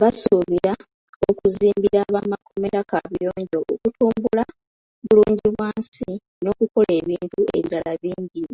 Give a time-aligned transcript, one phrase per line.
[0.00, 0.72] Basuubira
[1.28, 4.44] okuzimbira ab’amakomera kaabuyonjo, okutumbula
[5.06, 6.08] bulungibwansi
[6.42, 8.48] n'okukola ebintu ebirala bingi.